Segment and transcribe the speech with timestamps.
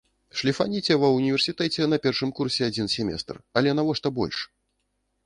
[0.39, 4.37] Шліфаніце ва ўніверсітэце на першым курсе адзін семестр, але навошта больш?